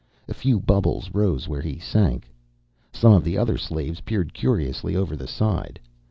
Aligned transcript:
A 0.27 0.33
few 0.33 0.59
bubbles 0.59 1.11
rose 1.13 1.47
where 1.47 1.61
he 1.61 1.77
sank. 1.77 2.27
Some 2.91 3.13
of 3.13 3.23
the 3.23 3.37
other 3.37 3.55
slaves 3.59 4.01
peered 4.01 4.33
curiously 4.33 4.95
over 4.95 5.15
the 5.15 5.27
side. 5.27 5.79